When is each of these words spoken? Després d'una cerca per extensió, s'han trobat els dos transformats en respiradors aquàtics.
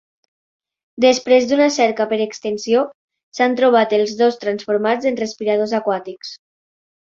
Després 1.03 1.43
d'una 1.51 1.67
cerca 1.75 2.07
per 2.13 2.19
extensió, 2.25 2.81
s'han 3.39 3.59
trobat 3.61 3.93
els 3.99 4.15
dos 4.23 4.41
transformats 4.47 5.11
en 5.11 5.21
respiradors 5.21 5.77
aquàtics. 5.83 6.35